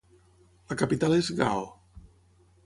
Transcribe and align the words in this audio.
La 0.71 0.77
capital 0.81 1.13
és 1.19 1.29
Gao. 1.43 1.63